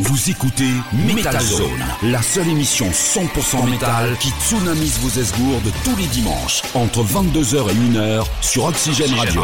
[0.00, 6.06] Vous écoutez Metal Zone, la seule émission 100% métal qui tsunamise vos esgourdes tous les
[6.08, 9.42] dimanches entre 22h et 1h sur Oxygène Radio.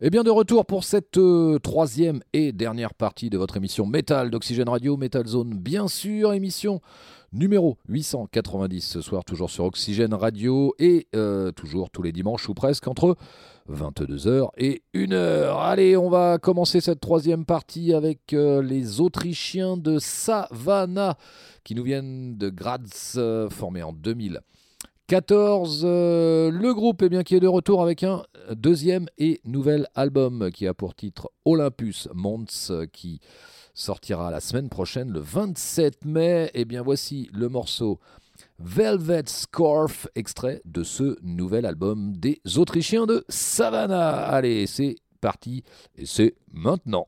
[0.00, 3.86] Et Eh bien de retour pour cette euh, troisième et dernière partie de votre émission
[3.86, 6.80] Metal d'Oxygène Radio, Metal Zone bien sûr, émission
[7.36, 12.54] numéro 890 ce soir, toujours sur Oxygène Radio et euh, toujours tous les dimanches ou
[12.54, 13.16] presque entre
[13.70, 15.58] 22h et 1h.
[15.58, 21.16] Allez, on va commencer cette troisième partie avec euh, les Autrichiens de Savannah
[21.64, 25.82] qui nous viennent de Graz, euh, formés en 2014.
[25.84, 28.22] Euh, le groupe est bien qui est de retour avec un
[28.54, 33.20] deuxième et nouvel album qui a pour titre Olympus Mons qui
[33.76, 36.50] sortira la semaine prochaine le 27 mai.
[36.54, 38.00] Et bien voici le morceau
[38.58, 44.26] Velvet Scarf, extrait de ce nouvel album des Autrichiens de Savannah.
[44.26, 45.62] Allez, c'est parti
[45.94, 47.06] et c'est maintenant.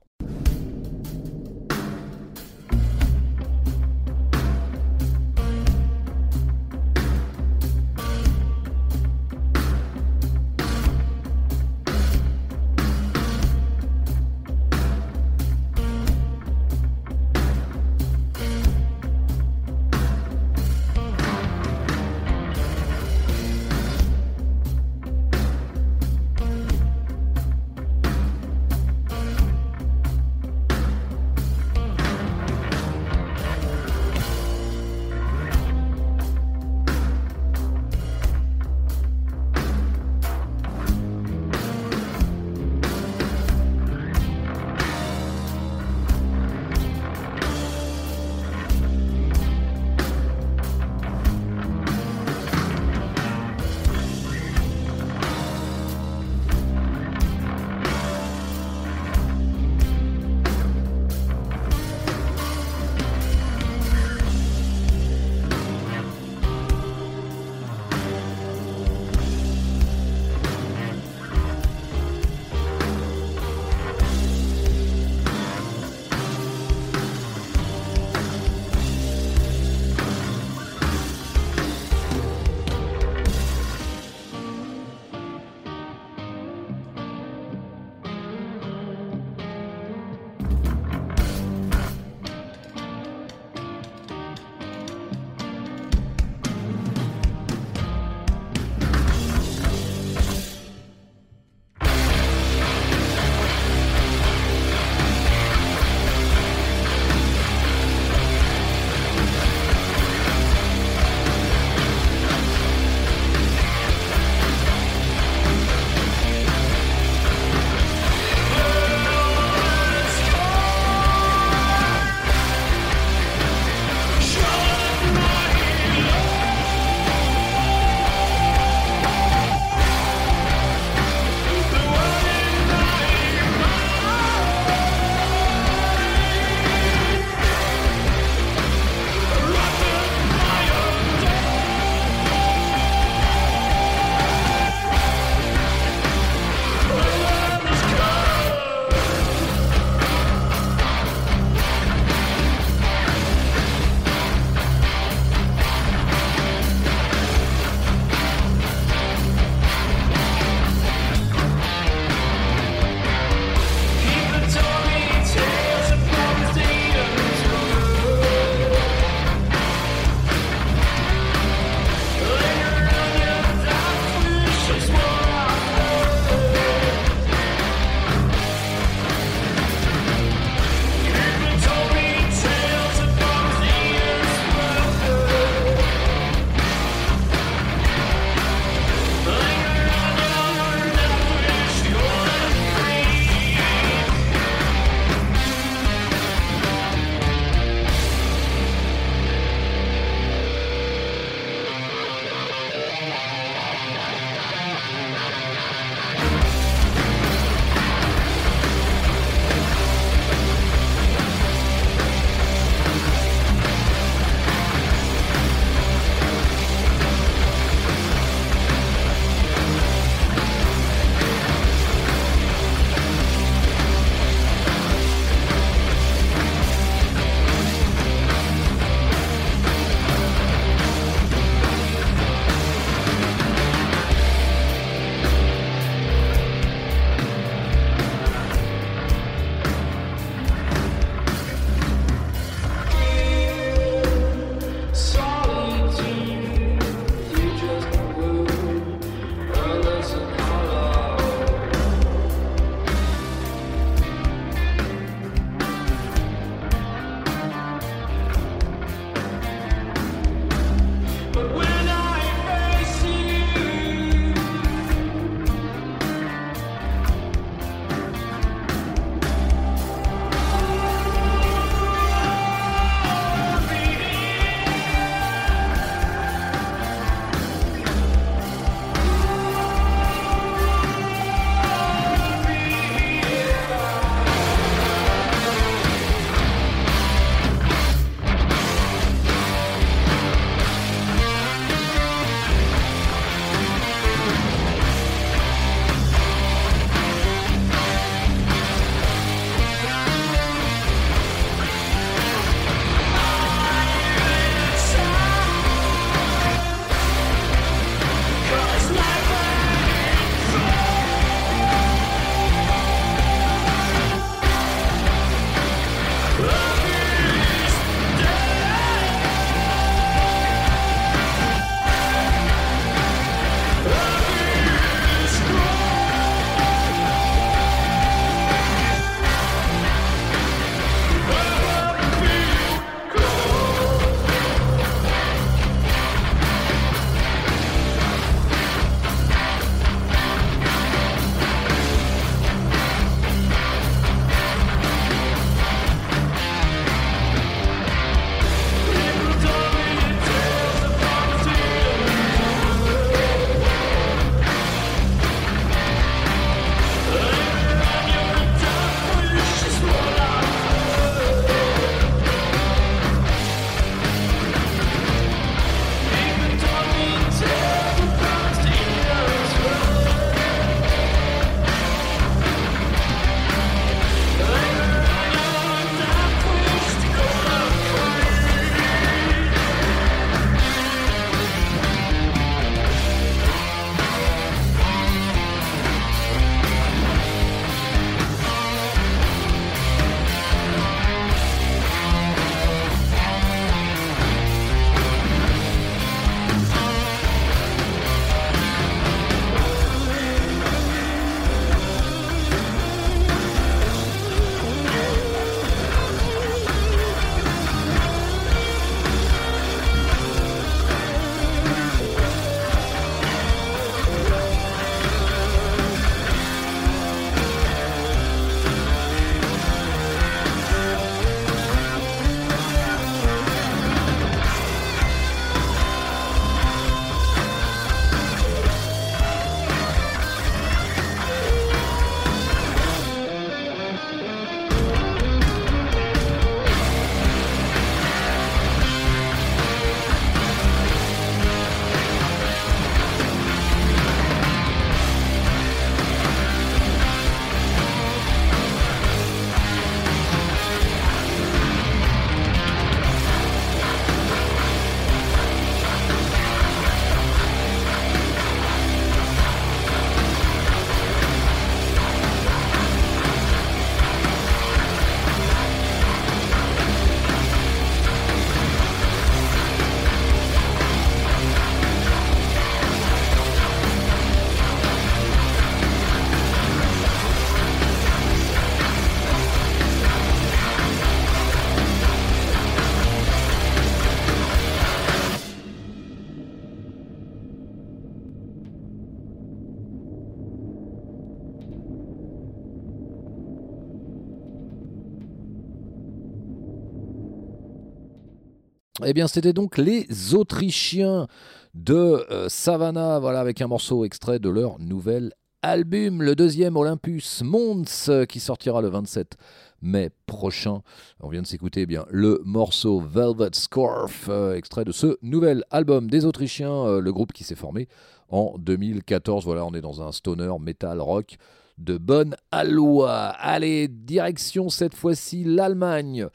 [499.05, 501.29] Eh bien, c'était donc les Autrichiens
[501.75, 501.95] de
[502.33, 508.11] euh, Savannah, voilà, avec un morceau extrait de leur nouvel album, le deuxième Olympus Mons,
[508.29, 509.37] qui sortira le 27
[509.83, 510.83] mai prochain.
[511.21, 515.65] On vient de s'écouter eh bien le morceau Velvet Scarf, euh, extrait de ce nouvel
[515.71, 517.89] album des Autrichiens, euh, le groupe qui s'est formé
[518.29, 519.45] en 2014.
[519.45, 521.37] Voilà, on est dans un stoner metal rock
[521.79, 523.29] de bonne aloi.
[523.39, 526.27] Allez, direction cette fois-ci l'Allemagne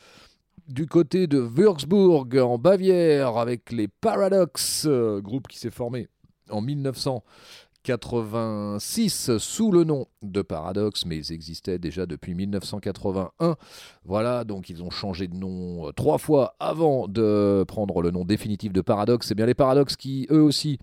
[0.67, 6.07] du côté de Würzburg en Bavière avec les Paradox, euh, groupe qui s'est formé
[6.49, 13.55] en 1986 sous le nom de Paradox, mais ils existaient déjà depuis 1981.
[14.05, 18.25] Voilà, donc ils ont changé de nom euh, trois fois avant de prendre le nom
[18.25, 19.27] définitif de Paradox.
[19.27, 20.79] C'est bien les Paradox qui, eux aussi,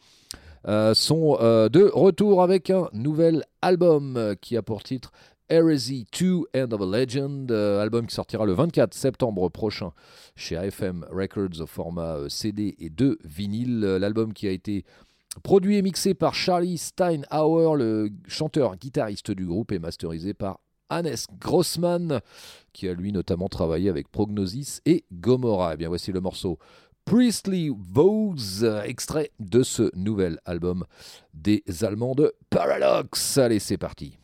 [0.69, 5.11] euh, sont de retour avec un nouvel album qui a pour titre
[5.51, 9.93] Heresy 2 End of a Legend, euh, album qui sortira le 24 septembre prochain
[10.37, 13.83] chez AFM Records au format euh, CD et de vinyle.
[13.83, 14.85] Euh, l'album qui a été
[15.43, 22.21] produit et mixé par Charlie Steinhauer, le chanteur-guitariste du groupe, et masterisé par Hannes Grossman,
[22.73, 25.73] qui a lui notamment travaillé avec Prognosis et Gomorrah.
[25.73, 26.61] Et eh bien voici le morceau
[27.07, 30.85] Priestly Vows, extrait de ce nouvel album
[31.35, 33.37] des Allemands de Paradox.
[33.37, 34.17] Allez, c'est parti.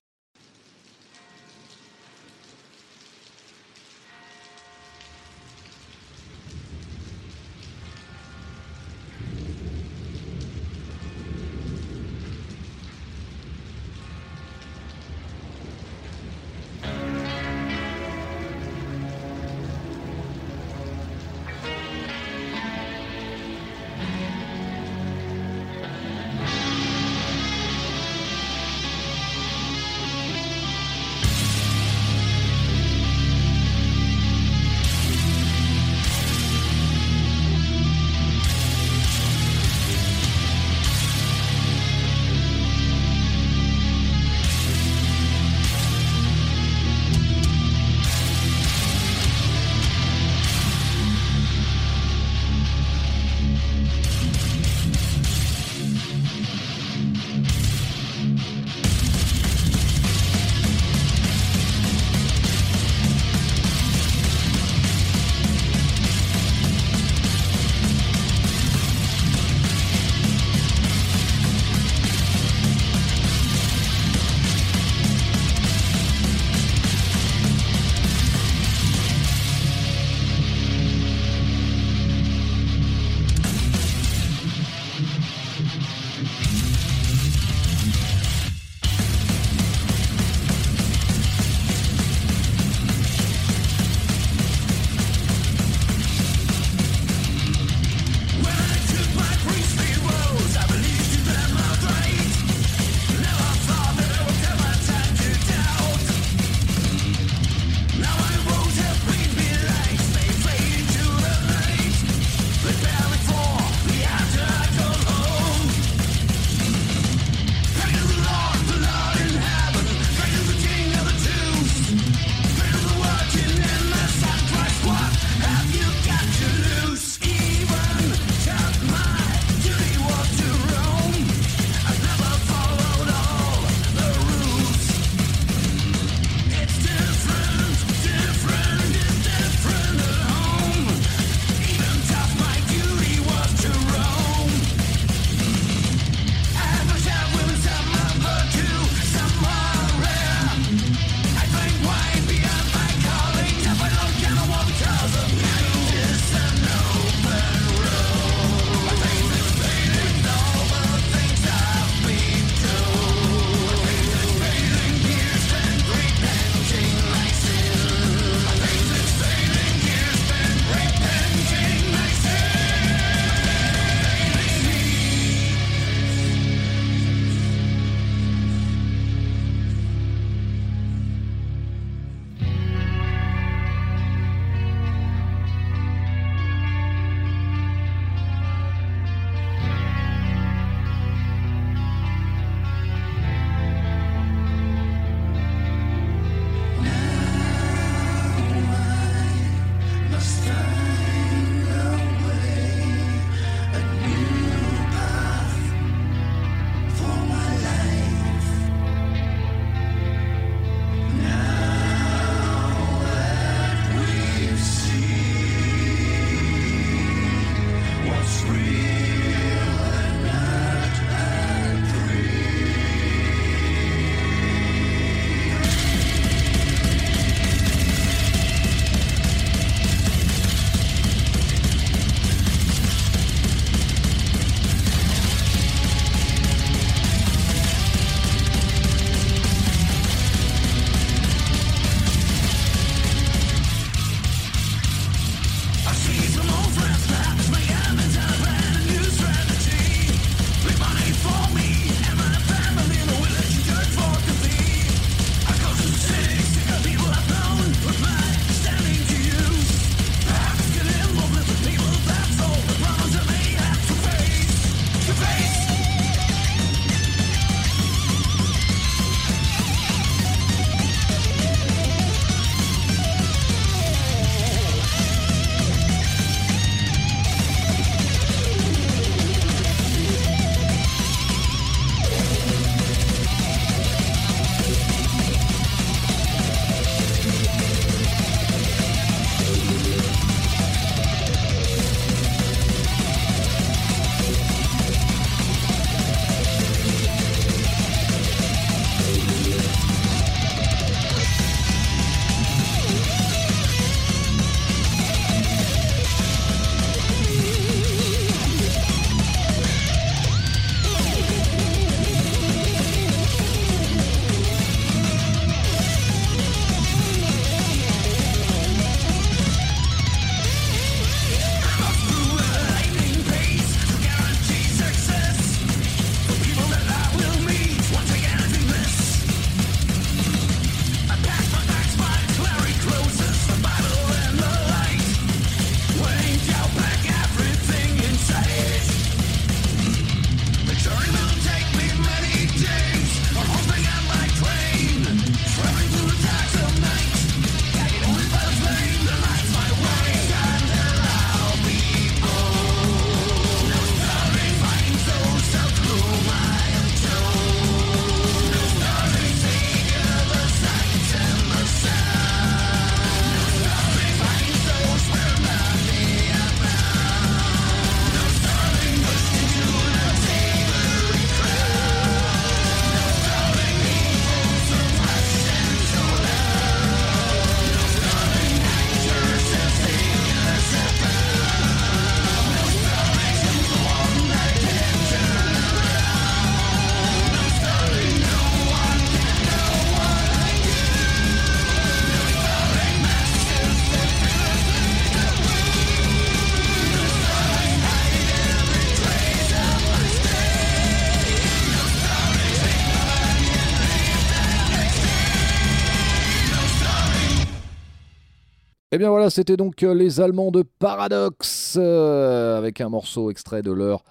[408.97, 413.61] Eh bien voilà, c'était donc euh, les Allemands de Paradox euh, avec un morceau extrait
[413.61, 414.05] de leur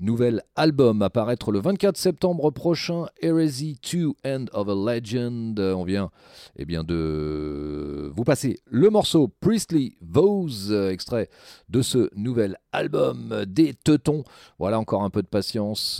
[0.00, 5.60] nouvel album à paraître le 24 septembre prochain, Heresy 2 End of a Legend.
[5.60, 6.10] Euh, on vient
[6.56, 11.28] eh bien, de vous passer le morceau Priestly Vows, extrait
[11.68, 14.24] de ce nouvel album des Teutons.
[14.58, 15.98] Voilà encore un peu de patience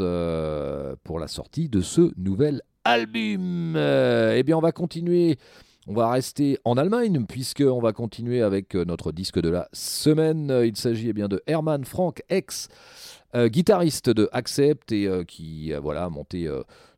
[1.04, 3.76] pour la sortie de ce nouvel album.
[3.76, 5.36] eh bien on va continuer
[5.88, 10.62] on va rester en Allemagne puisqu'on va continuer avec euh, notre disque de la semaine.
[10.64, 12.68] Il s'agit eh bien de Hermann Frank, ex
[13.34, 16.48] euh, guitariste de Accept et euh, qui voilà, a monté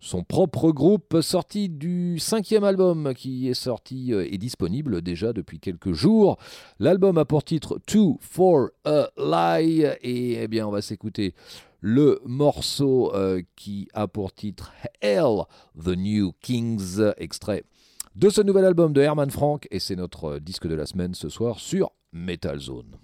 [0.00, 5.92] son propre groupe, sorti du cinquième album qui est sorti et disponible déjà depuis quelques
[5.92, 6.36] jours.
[6.78, 11.34] L'album a pour titre Two for a Lie et eh bien on va s'écouter
[11.80, 13.12] le morceau
[13.56, 15.44] qui a pour titre Hell,
[15.82, 17.64] The New Kings, extrait
[18.14, 21.28] de ce nouvel album de Herman Frank et c'est notre disque de la semaine ce
[21.28, 22.96] soir sur Metal Zone.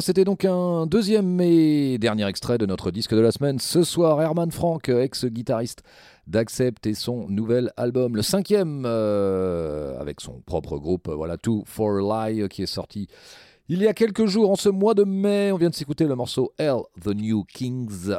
[0.00, 3.58] C'était donc un deuxième et dernier extrait de notre disque de la semaine.
[3.58, 5.82] Ce soir, Herman Frank, ex-guitariste
[6.26, 12.12] d'Accept et son nouvel album, le cinquième, euh, avec son propre groupe, voilà, Two for
[12.12, 13.08] a Lie, qui est sorti
[13.68, 15.50] il y a quelques jours, en ce mois de mai.
[15.50, 18.10] On vient de s'écouter le morceau Hell, The New Kings.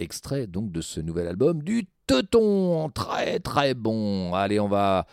[0.00, 4.34] extrait donc de ce nouvel album du Teuton, très très bon.
[4.34, 5.06] Allez, on va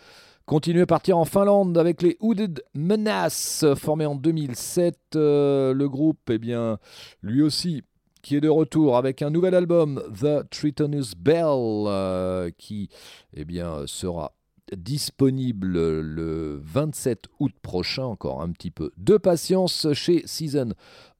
[0.48, 4.96] continuer à partir en Finlande avec les Hooded Menace, formés en 2007.
[5.14, 6.78] Euh, le groupe, eh bien,
[7.22, 7.82] lui aussi,
[8.22, 12.88] qui est de retour avec un nouvel album, The Tritonus Bell, euh, qui
[13.34, 14.32] eh bien, sera
[14.74, 20.72] disponible le 27 août prochain, encore un petit peu de patience chez Season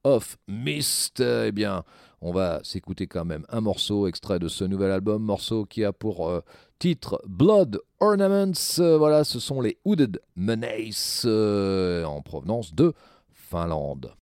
[0.03, 1.19] of Mist.
[1.19, 1.83] Eh bien,
[2.21, 5.93] on va s'écouter quand même un morceau extrait de ce nouvel album, morceau qui a
[5.93, 6.41] pour euh,
[6.79, 8.79] titre Blood Ornaments.
[8.79, 12.93] Euh, voilà, ce sont les Hooded Menace euh, en provenance de
[13.31, 14.13] Finlande.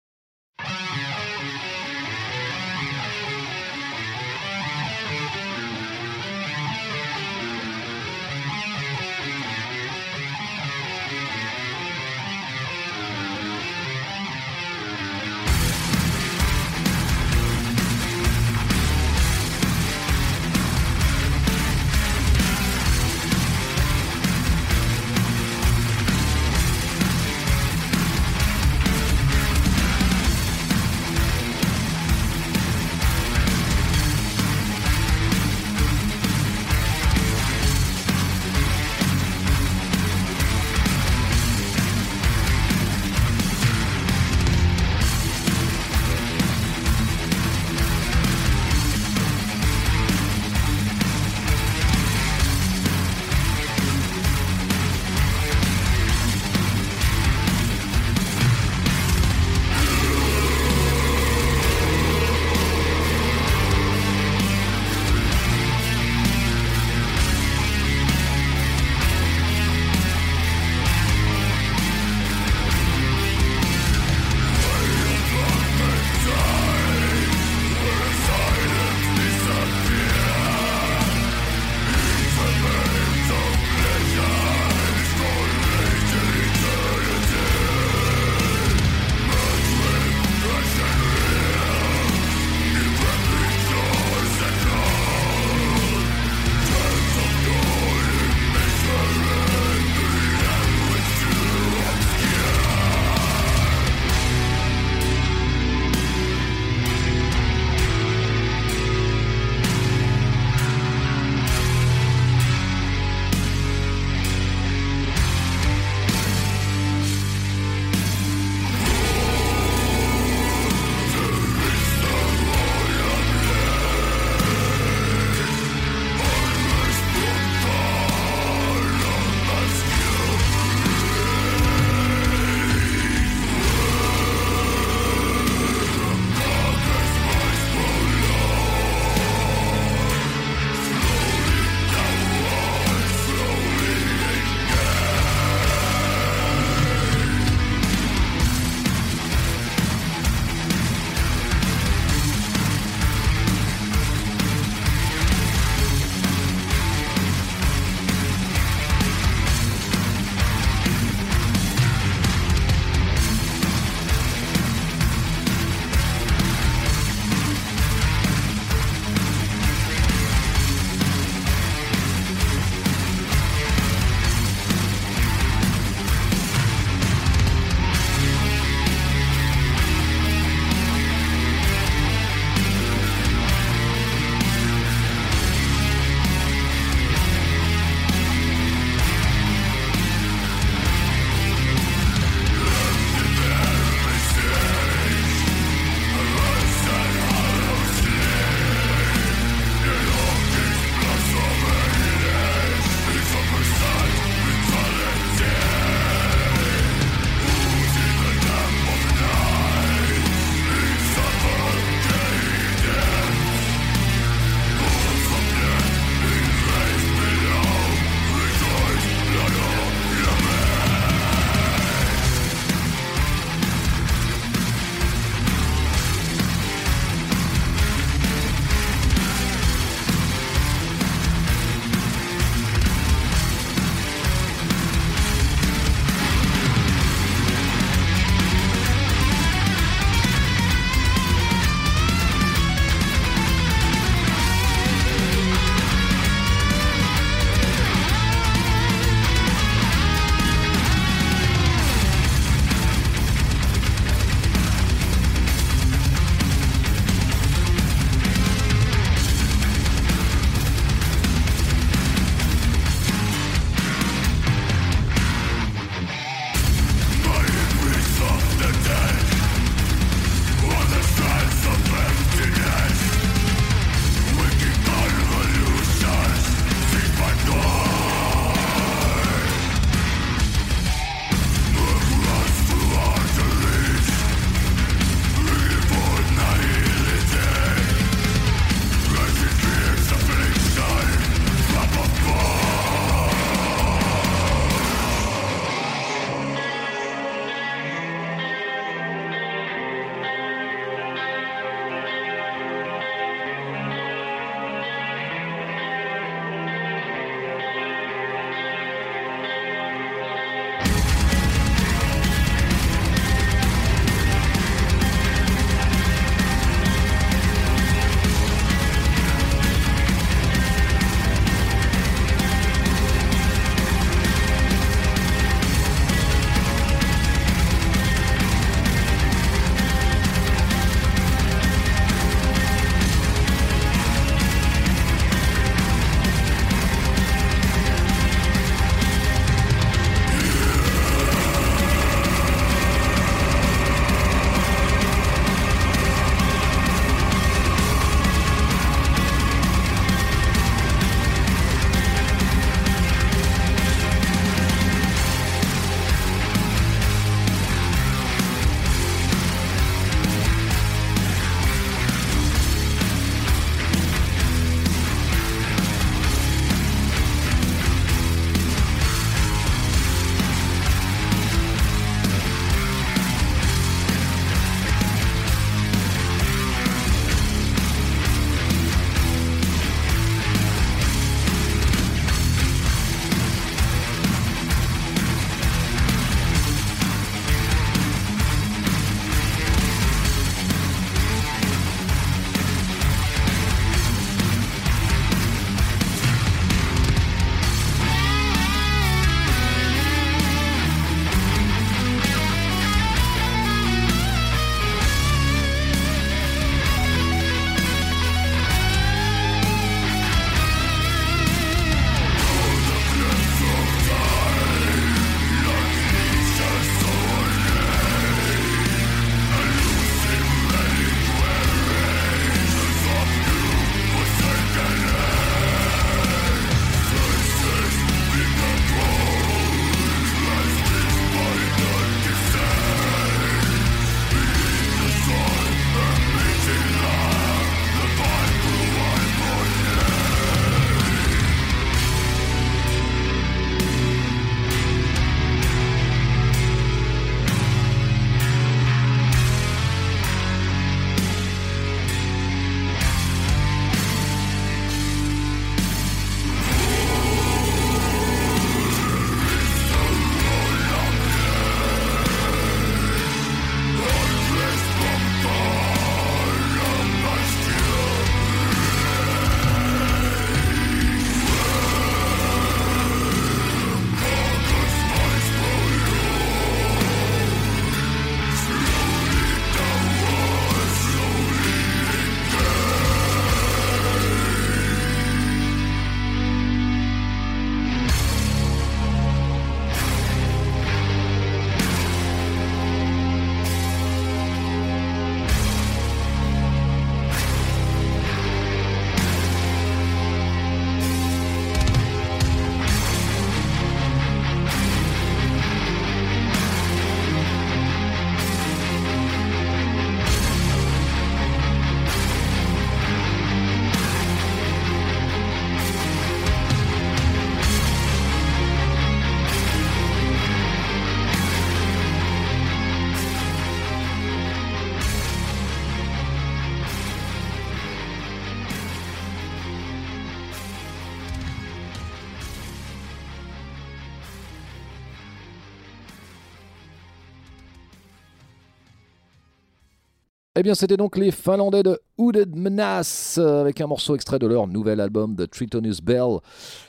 [540.60, 544.65] Eh bien, c'était donc les Finlandais de Hooded Menace avec un morceau extrait de leur
[544.65, 546.39] nouvel album The Tritonus Bell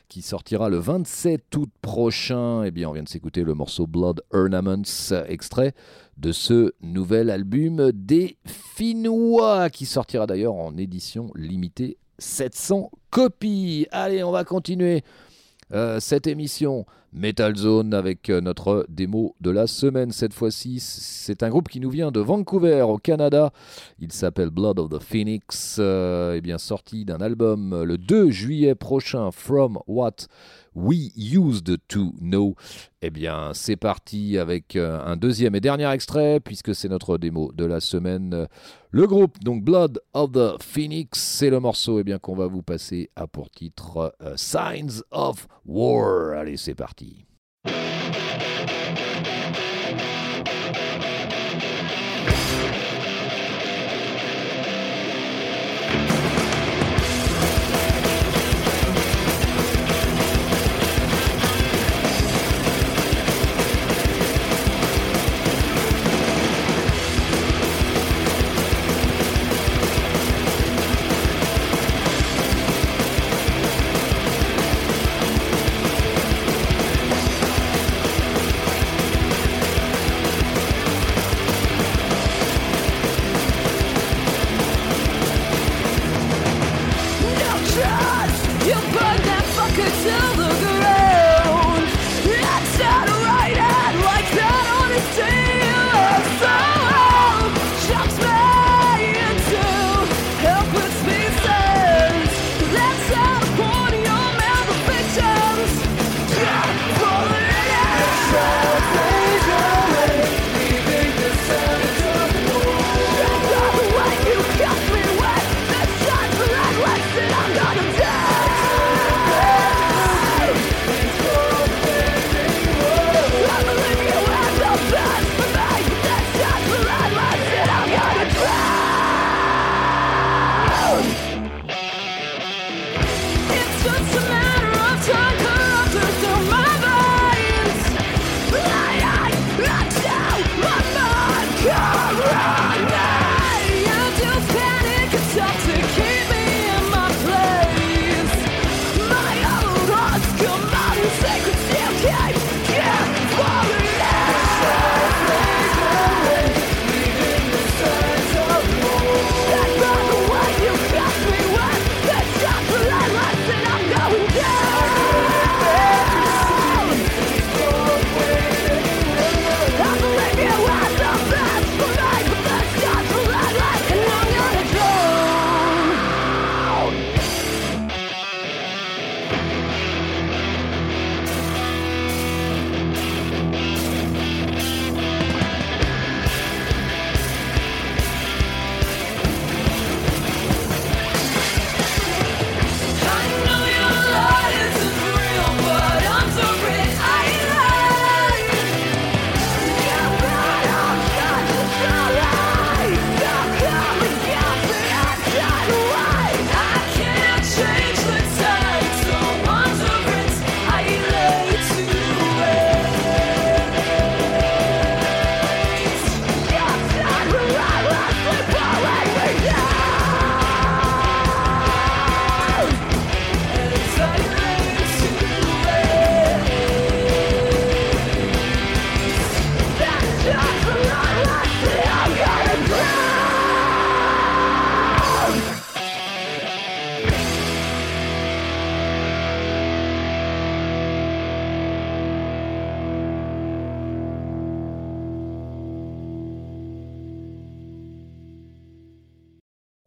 [0.09, 2.63] qui sortira le 27 août prochain.
[2.63, 5.75] Eh bien, on vient de s'écouter le morceau Blood Ornaments, extrait
[6.17, 13.87] de ce nouvel album des Finnois qui sortira d'ailleurs en édition limitée 700 copies.
[13.91, 15.03] Allez, on va continuer
[15.75, 20.79] euh, cette émission Metal Zone avec euh, notre démo de la semaine cette fois-ci.
[20.81, 23.53] C'est un groupe qui nous vient de Vancouver au Canada.
[23.99, 25.77] Il s'appelle Blood of the Phoenix.
[25.79, 30.27] Euh, et bien sorti d'un album le 2 juillet prochain, From What
[30.75, 32.55] We Used to Know.
[33.03, 37.53] Eh bien, c'est parti avec euh, un deuxième et dernier extrait, puisque c'est notre démo
[37.53, 38.49] de la semaine.
[38.91, 43.11] Le groupe, donc Blood of the Phoenix, c'est le morceau eh qu'on va vous passer
[43.17, 46.39] à pour titre euh, Signs of War.
[46.39, 47.28] Allez, c'est parti.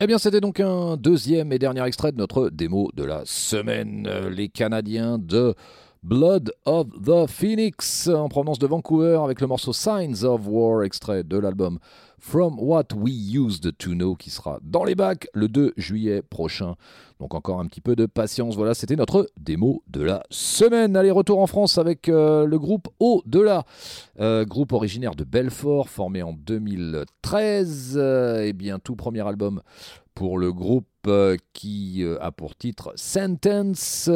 [0.04, 4.10] Eh bien, c'était donc un deuxième et dernier extrait de notre démo de la semaine.
[4.32, 5.54] Les Canadiens de
[6.04, 11.24] Blood of the Phoenix en provenance de Vancouver avec le morceau Signs of War, extrait
[11.24, 11.78] de l'album
[12.18, 16.76] From What We Used to Know qui sera dans les bacs le 2 juillet prochain.
[17.20, 18.56] Donc encore un petit peu de patience.
[18.56, 20.96] Voilà, c'était notre démo de la semaine.
[20.96, 23.64] Allez, retour en France avec euh, le groupe Au-delà.
[24.20, 27.94] Euh, groupe originaire de Belfort, formé en 2013.
[27.96, 29.62] Euh, et bien, tout premier album
[30.16, 30.88] pour le groupe
[31.54, 34.10] qui a pour titre Sentence,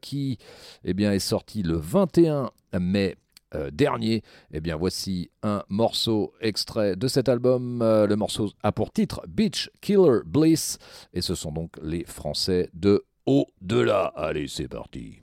[0.00, 0.38] qui
[0.84, 3.16] eh bien, est sorti le 21 mai
[3.54, 4.22] euh, dernier.
[4.52, 7.80] Eh bien, voici un morceau extrait de cet album.
[7.80, 10.78] Euh, le morceau a pour titre Beach Killer Bliss.
[11.12, 14.12] Et ce sont donc les Français de Au-delà.
[14.16, 15.22] Allez, c'est parti.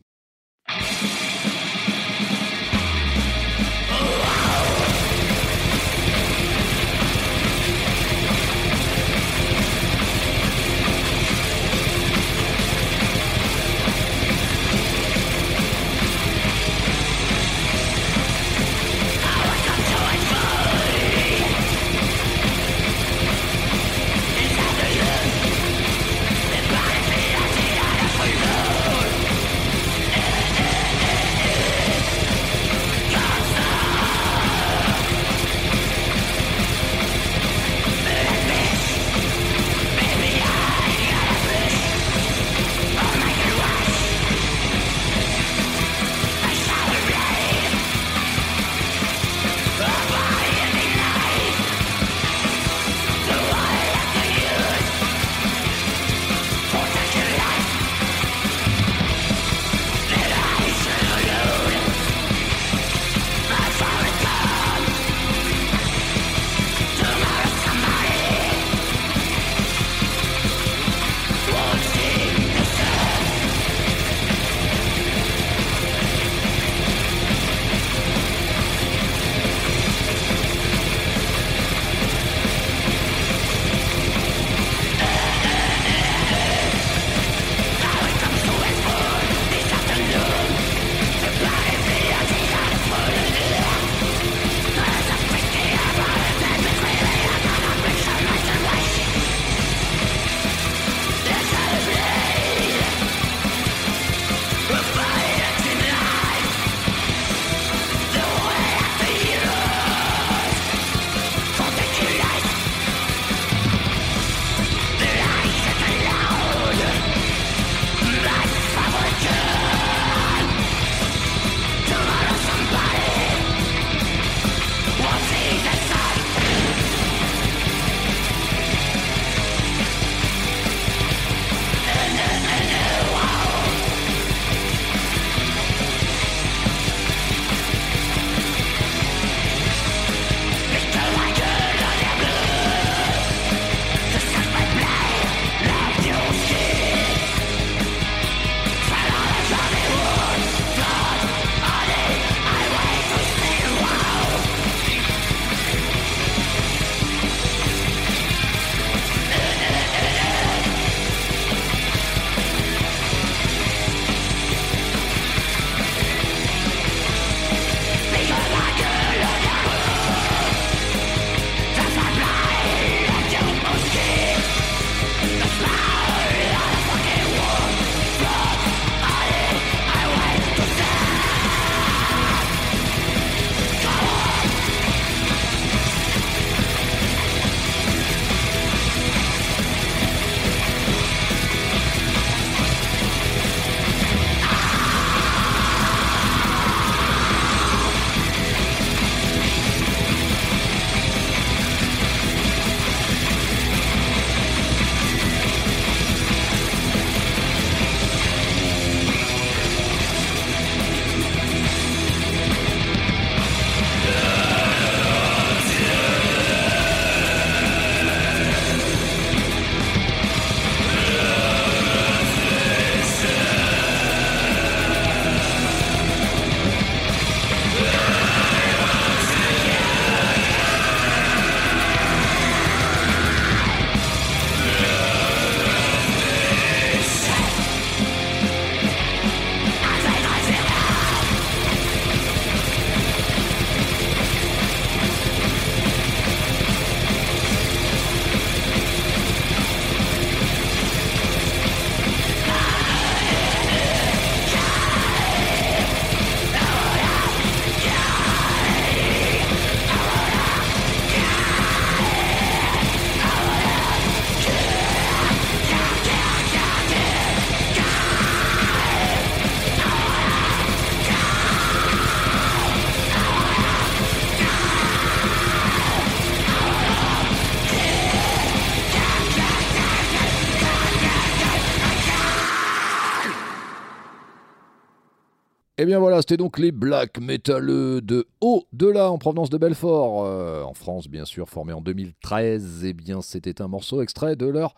[285.84, 290.24] Et eh bien voilà, c'était donc les Black Metaleux de Au-delà en provenance de Belfort,
[290.24, 292.86] euh, en France bien sûr, formé en 2013.
[292.86, 294.76] Et eh bien c'était un morceau extrait de leur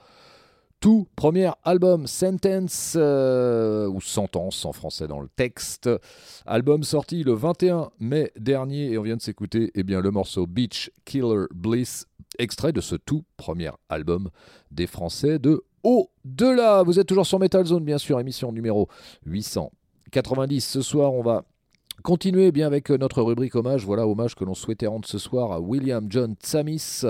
[0.79, 5.87] tout premier album Sentence euh, ou Sentence en français dans le texte.
[6.47, 10.47] Album sorti le 21 mai dernier et on vient de s'écouter eh bien le morceau
[10.47, 12.07] Beach Killer Bliss,
[12.39, 14.31] extrait de ce tout premier album
[14.71, 16.81] des Français de Au-delà.
[16.81, 18.89] Vous êtes toujours sur Metal Zone bien sûr, émission numéro
[19.27, 19.71] 800.
[20.11, 20.61] 90.
[20.61, 21.43] Ce soir, on va
[22.03, 23.85] continuer bien avec notre rubrique hommage.
[23.85, 27.03] Voilà, hommage que l'on souhaitait rendre ce soir à William John Tsamis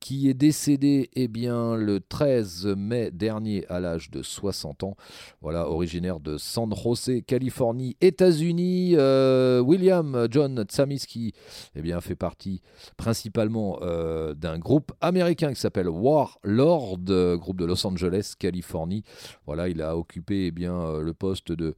[0.00, 4.96] qui est décédé eh bien, le 13 mai dernier à l'âge de 60 ans.
[5.40, 8.92] Voilà, originaire de San Jose, Californie, États-Unis.
[8.96, 11.32] Euh, William John Tsamis qui
[11.74, 12.62] eh bien, fait partie
[12.96, 16.98] principalement euh, d'un groupe américain qui s'appelle Warlord,
[17.38, 19.02] groupe de Los Angeles, Californie.
[19.46, 21.74] Voilà, il a occupé eh bien, euh, le poste de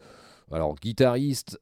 [0.53, 1.61] alors, guitariste,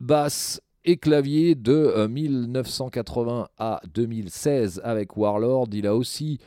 [0.00, 5.68] basse et clavier de 1980 euh, à 2016 avec Warlord.
[5.72, 6.38] Il a aussi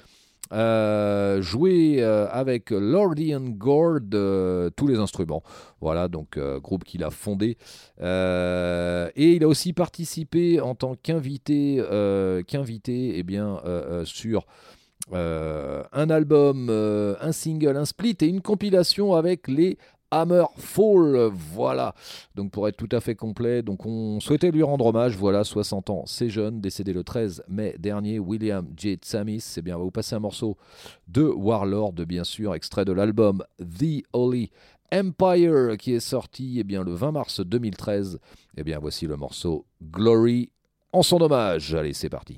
[0.54, 4.00] euh, joué euh, avec Lordian Gord
[4.76, 5.44] tous les instruments.
[5.82, 7.58] Voilà, donc groupe qu'il a fondé.
[8.00, 11.82] et il a aussi participé en tant qu'invité,
[12.48, 13.62] qu'invité eh bien,
[14.04, 14.46] sur
[15.14, 19.78] un album, un single, un split et une compilation avec les
[20.12, 21.94] Hammerfall, voilà.
[22.36, 25.90] Donc pour être tout à fait complet, donc on souhaitait lui rendre hommage, voilà, 60
[25.90, 28.96] ans, c'est jeune, décédé le 13 mai dernier, William J.
[28.96, 30.58] Tsamis, c'est bien, on va vous passer un morceau
[31.08, 34.52] de Warlord, bien sûr, extrait de l'album The Holy
[34.94, 38.20] Empire, qui est sorti eh bien, le 20 mars 2013.
[38.56, 40.50] Eh bien, voici le morceau Glory
[40.94, 41.74] en son hommage.
[41.76, 42.38] Allez, c'est parti.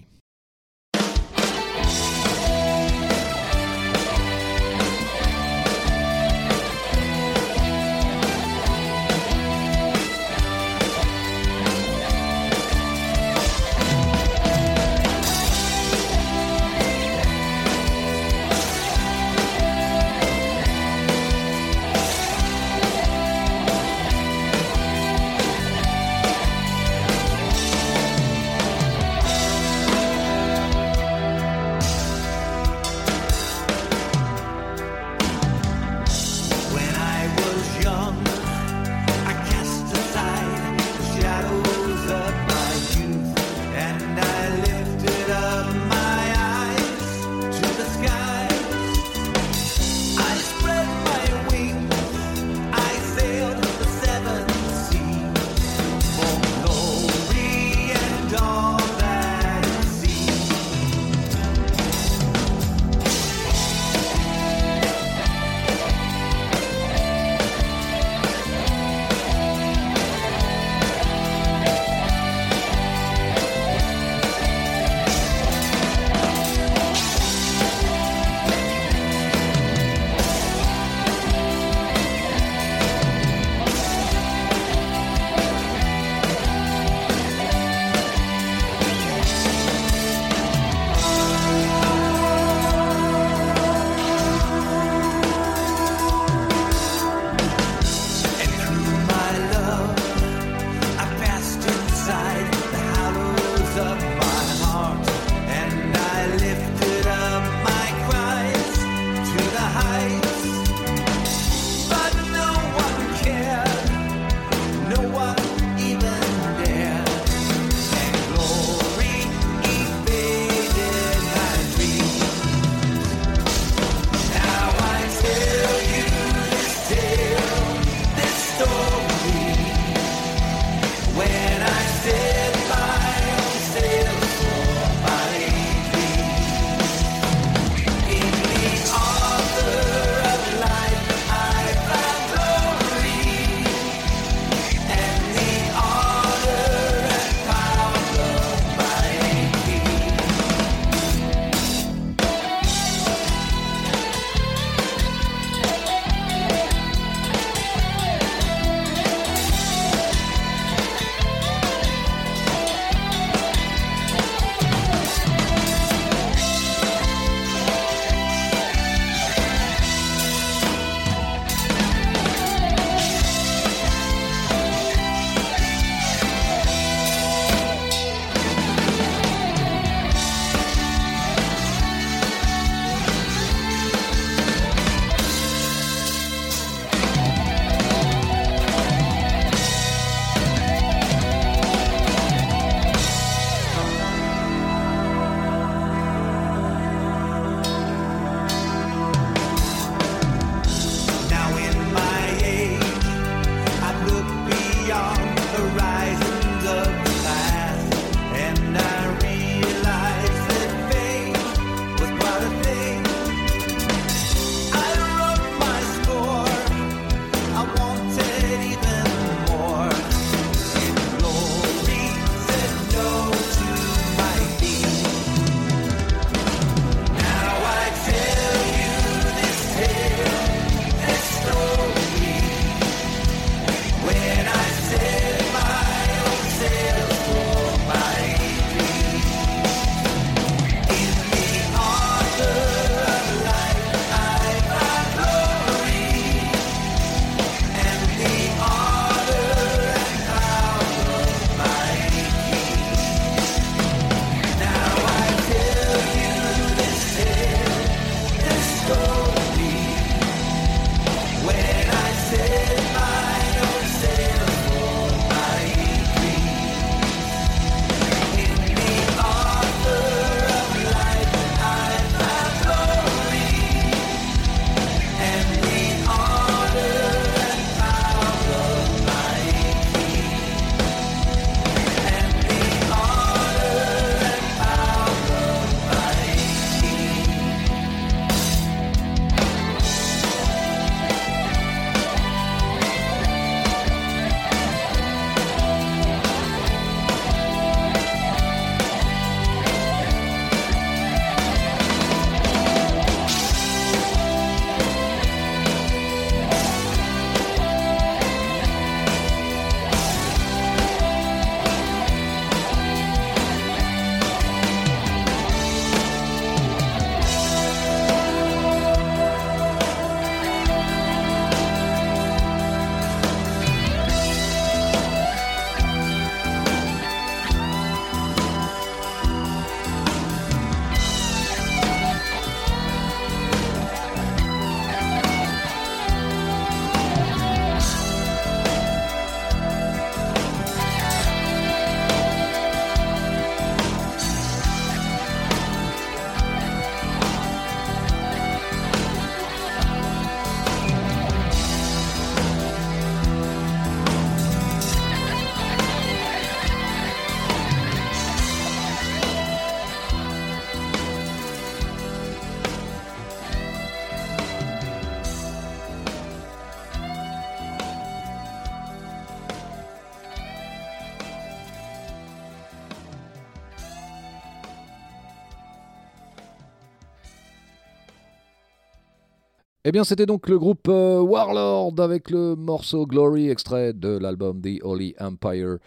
[379.90, 384.62] Eh bien, c'était donc le groupe euh, Warlord avec le morceau Glory, extrait de l'album
[384.62, 385.78] The Holy Empire,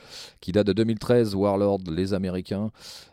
[0.41, 1.37] qui date de 2013.
[1.37, 2.73] Warlord, les Américains.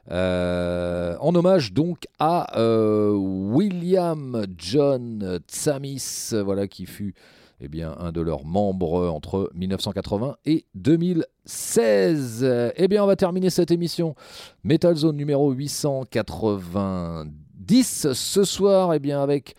[0.10, 7.14] Euh, en hommage donc à euh, William John Tsamis, voilà, qui fut
[7.62, 12.74] eh bien, un de leurs membres entre 1980 et 2016.
[12.78, 14.16] Eh bien, on va terminer cette émission
[14.64, 19.54] Metal Zone numéro 890 ce soir, eh avec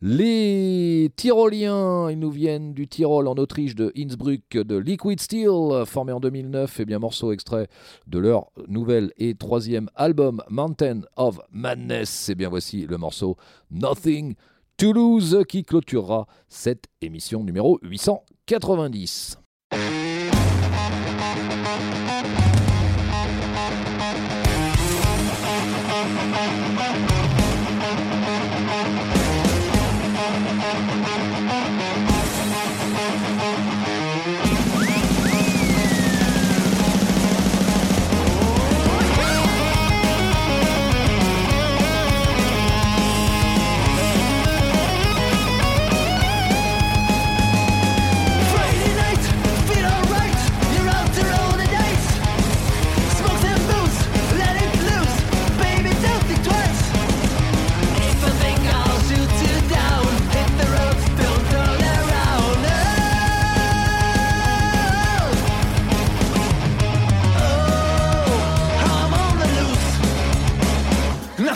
[0.00, 6.12] les Tyroliens, ils nous viennent du Tyrol en Autriche, de Innsbruck, de Liquid Steel, formé
[6.12, 7.66] en 2009, et bien morceau extrait
[8.06, 12.28] de leur nouvel et troisième album Mountain of Madness.
[12.28, 13.36] Et bien voici le morceau
[13.72, 14.34] Nothing
[14.76, 19.38] to Lose qui clôturera cette émission numéro 890.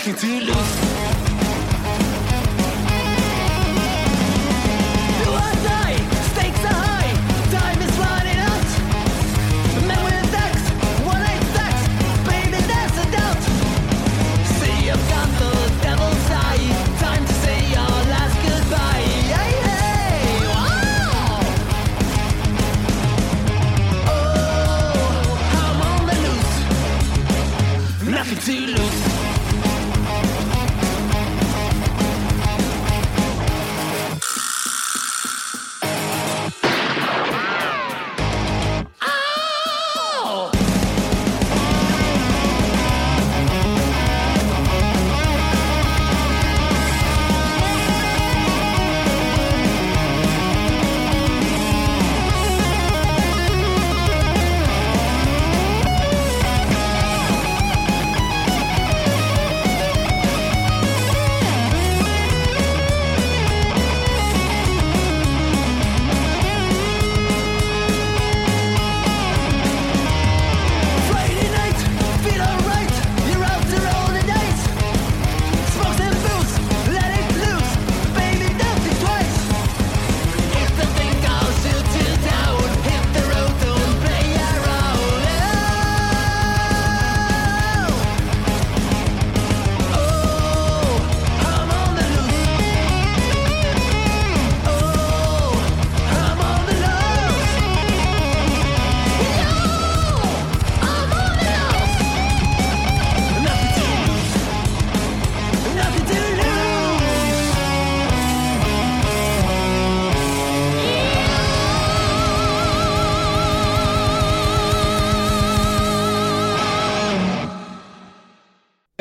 [0.02, 0.91] can do.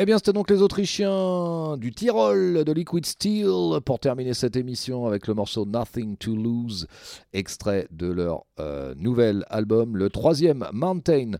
[0.02, 5.06] Eh bien, c'était donc les Autrichiens du Tyrol de Liquid Steel pour terminer cette émission
[5.06, 6.88] avec le morceau Nothing to Lose,
[7.32, 11.34] extrait de leur euh, nouvel album, le troisième Mountain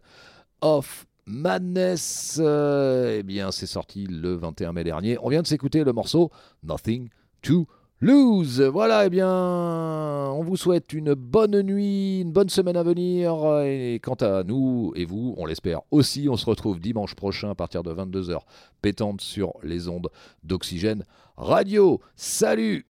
[0.61, 2.39] of Madness.
[2.41, 5.19] Euh, eh bien, c'est sorti le 21 mai dernier.
[5.21, 6.31] On vient de s'écouter le morceau
[6.63, 7.09] Nothing
[7.43, 8.61] to Lose lose.
[8.61, 13.33] Voilà, eh bien, on vous souhaite une bonne nuit, une bonne semaine à venir.
[13.65, 17.55] Et quant à nous et vous, on l'espère aussi, on se retrouve dimanche prochain à
[17.55, 18.41] partir de 22h
[18.83, 20.11] pétante sur les ondes
[20.43, 21.05] d'Oxygène
[21.37, 22.01] Radio.
[22.17, 22.92] Salut